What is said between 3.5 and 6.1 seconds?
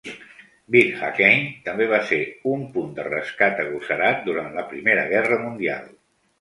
agosarat durant la Primera Guerra Mundial.